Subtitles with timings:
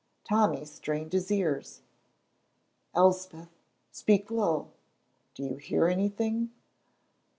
[0.23, 1.83] Tommy strained his ears.
[2.95, 3.49] "Elspeth
[3.91, 4.71] speak low
[5.35, 6.49] do you hear anything?"